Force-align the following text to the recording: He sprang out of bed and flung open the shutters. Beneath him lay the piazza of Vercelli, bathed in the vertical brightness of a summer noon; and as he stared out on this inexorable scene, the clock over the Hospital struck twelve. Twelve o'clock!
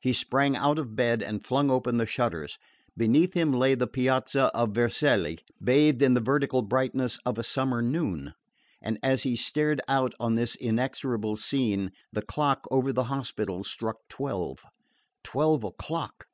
He 0.00 0.12
sprang 0.12 0.54
out 0.56 0.78
of 0.78 0.94
bed 0.94 1.24
and 1.24 1.44
flung 1.44 1.72
open 1.72 1.96
the 1.96 2.06
shutters. 2.06 2.56
Beneath 2.96 3.34
him 3.34 3.52
lay 3.52 3.74
the 3.74 3.88
piazza 3.88 4.42
of 4.56 4.70
Vercelli, 4.76 5.40
bathed 5.60 6.02
in 6.02 6.14
the 6.14 6.20
vertical 6.20 6.62
brightness 6.62 7.18
of 7.26 7.36
a 7.36 7.42
summer 7.42 7.82
noon; 7.82 8.34
and 8.80 8.96
as 9.02 9.24
he 9.24 9.34
stared 9.34 9.80
out 9.88 10.14
on 10.20 10.36
this 10.36 10.54
inexorable 10.54 11.34
scene, 11.34 11.90
the 12.12 12.22
clock 12.22 12.68
over 12.70 12.92
the 12.92 13.02
Hospital 13.10 13.64
struck 13.64 14.06
twelve. 14.08 14.62
Twelve 15.24 15.64
o'clock! 15.64 16.26